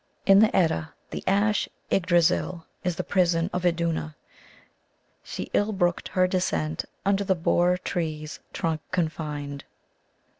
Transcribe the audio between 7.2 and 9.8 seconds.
the hoar tree s trunk confined."